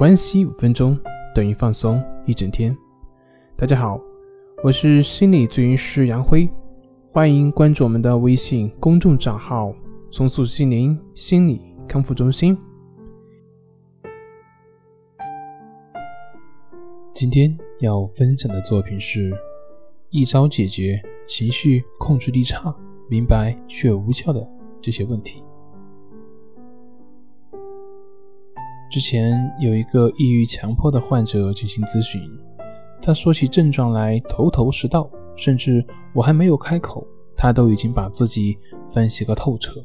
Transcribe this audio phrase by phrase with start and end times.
[0.00, 0.98] 关系五分钟
[1.34, 2.74] 等于放松一整天。
[3.54, 4.00] 大家好，
[4.64, 6.48] 我是心理咨询师杨辉，
[7.12, 9.74] 欢迎关注我们的微信公众账号
[10.10, 12.56] “重塑心灵心理康复中心”。
[17.12, 19.30] 今天要分享的作品是
[20.08, 22.74] 一招解决情绪控制力差、
[23.10, 24.48] 明白却无效的
[24.80, 25.44] 这些问题。
[28.90, 32.20] 之前有一个抑郁强迫的患者进行咨询，
[33.00, 38.58] 他说起症状来头头是道，甚至我还没有开口，他都已经把自己
[38.92, 39.80] 分析个透彻。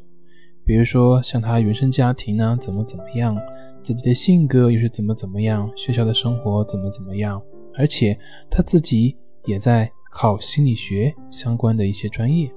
[0.64, 3.36] 比如说像他原生家庭呢怎么怎么样，
[3.80, 7.40] 自己的性格又是怎么怎么样，学校的生活怎么怎么样，
[7.78, 8.18] 而且
[8.50, 12.50] 他自己也在考心理学相关的一些专业。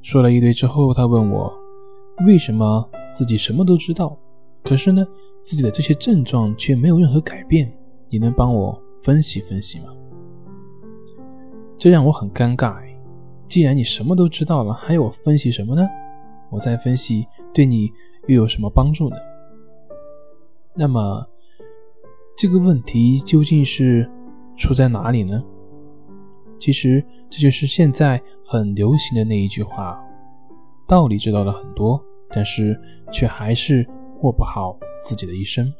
[0.00, 1.52] 说了一堆之后，他问我
[2.26, 2.88] 为什么。
[3.16, 4.14] 自己什么都知道，
[4.62, 5.06] 可是呢，
[5.40, 7.72] 自己的这些症状却没有任何改变。
[8.10, 9.86] 你能帮我分析分析吗？
[11.78, 12.76] 这让我很尴尬。
[13.48, 15.82] 既然你什么都知道了，还要我分析什么呢？
[16.50, 17.90] 我再分析对你
[18.26, 19.16] 又有什么帮助呢？
[20.74, 21.26] 那么
[22.36, 24.06] 这个问题究竟是
[24.58, 25.42] 出在哪里呢？
[26.58, 29.98] 其实这就是现在很流行的那一句话：
[30.86, 32.02] 道理知道了很多。
[32.36, 32.78] 但是
[33.10, 33.82] 却还是
[34.20, 35.72] 过不好自己的一生。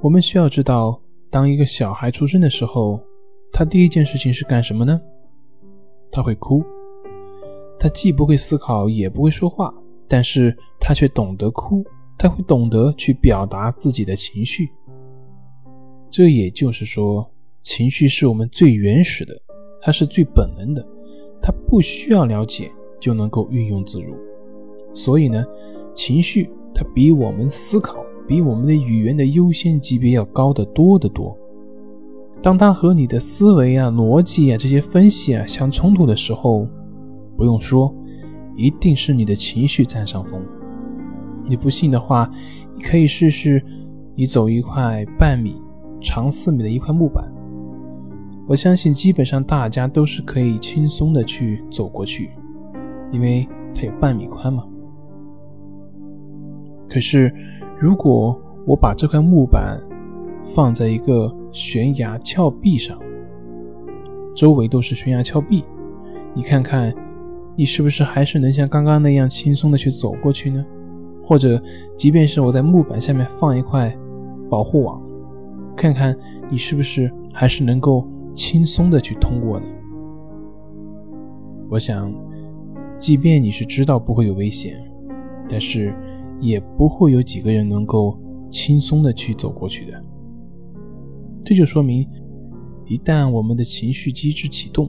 [0.00, 0.98] 我们需要知道，
[1.28, 2.98] 当一个小孩出生的时候，
[3.52, 4.98] 他第一件事情是干什么呢？
[6.10, 6.64] 他会哭。
[7.78, 9.74] 他既不会思考，也不会说话，
[10.08, 11.84] 但是他却懂得哭。
[12.16, 14.70] 他会懂得去表达自己的情绪。
[16.10, 17.30] 这也就是说，
[17.62, 19.34] 情绪是我们最原始的，
[19.82, 20.86] 它是最本能的。
[21.46, 24.14] 他不需要了解就能够运用自如，
[24.94, 25.44] 所以呢，
[25.94, 31.36] 情绪它比我们思考、比我们的语言的优先级别要高得多得多。
[32.40, 36.66] 当它和你的思维啊、逻辑啊这些分析啊相冲突的时候，
[37.36, 37.94] 不用说，
[38.56, 40.40] 一定是你的情绪占上风。
[41.44, 42.30] 你不信的话，
[42.74, 43.62] 你可以试试，
[44.14, 45.60] 你走一块半米
[46.00, 47.30] 长四米的一块木板。
[48.46, 52.30] 我相信，基本上大家都是可以轻松的去走过去，
[53.10, 54.64] 因为它有半米宽嘛。
[56.90, 57.34] 可是，
[57.80, 59.80] 如果我把这块木板
[60.54, 62.98] 放在一个悬崖峭壁上，
[64.36, 65.64] 周围都是悬崖峭壁，
[66.34, 66.94] 你看看，
[67.56, 70.62] 你是不是还是能像刚刚那样轻松的去走过去呢？
[71.22, 71.58] 或者，
[71.96, 73.96] 即便是我在木板下面放一块
[74.50, 75.02] 保护网，
[75.74, 76.14] 看看
[76.50, 78.06] 你是不是还是能够。
[78.34, 79.66] 轻松的去通过呢？
[81.70, 82.12] 我想，
[82.98, 84.78] 即便你是知道不会有危险，
[85.48, 85.94] 但是
[86.40, 88.18] 也不会有几个人能够
[88.50, 90.04] 轻松的去走过去的。
[91.44, 92.06] 这就说明，
[92.86, 94.88] 一旦我们的情绪机制启动，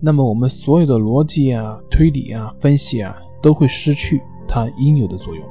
[0.00, 5.44] 那么我们所有的逻辑啊、推理啊、分析啊，都会失去它应有的作用。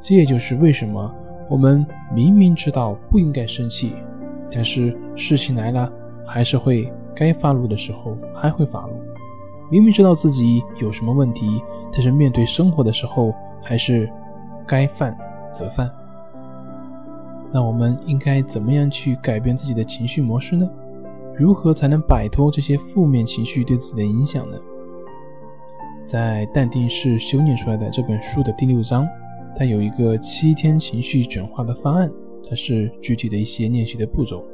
[0.00, 1.14] 这也就是为什么
[1.48, 3.92] 我们明明知道不应该生气，
[4.50, 5.92] 但是事情来了。
[6.28, 8.92] 还是会该发怒的时候还会发怒，
[9.70, 11.62] 明明知道自己有什么问题，
[11.92, 14.08] 但是面对生活的时候还是
[14.66, 15.16] 该犯
[15.52, 15.90] 则犯。
[17.50, 20.68] 那我们应该怎么样去改变自己的情绪模式呢？
[21.34, 24.56] 如何才能摆脱这些负面情绪对自己的影响呢？
[26.06, 29.08] 在《淡定是修炼出来的》这本书的第六章，
[29.56, 32.10] 它有一个七天情绪转化的方案，
[32.48, 34.44] 它是具体的一些练习的步骤。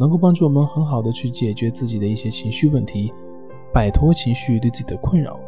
[0.00, 3.12] 能够帮助我们很好的去解决自己的一些情绪问题，
[3.70, 5.38] 摆脱情绪对自己的困扰。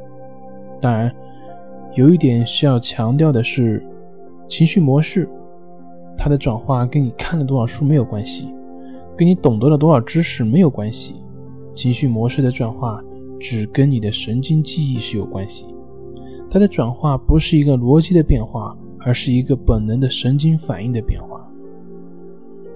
[0.78, 1.10] 当然，
[1.94, 3.82] 有一点需要强调的是，
[4.46, 5.26] 情绪模式
[6.18, 8.52] 它的转化跟你看了多少书没有关系，
[9.16, 11.14] 跟你懂得了多少知识没有关系。
[11.72, 13.02] 情绪模式的转化
[13.40, 15.64] 只跟你的神经记忆是有关系，
[16.50, 21.31] 它的转化不是一个逻辑的变化，而是一个本能的神经反应的变化。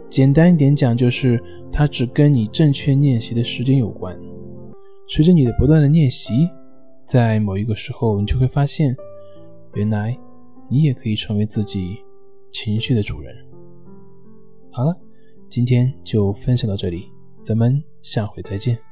[0.09, 1.43] 简单一点讲，就是
[1.73, 4.17] 它只跟你正确练习的时间有关。
[5.09, 6.49] 随着你的不断的练习，
[7.05, 8.97] 在某一个时候，你就会发现，
[9.75, 10.17] 原来
[10.69, 11.97] 你也可以成为自己
[12.53, 13.35] 情绪的主人。
[14.71, 14.97] 好了，
[15.49, 17.11] 今天就分享到这里，
[17.45, 18.87] 咱们下回再见。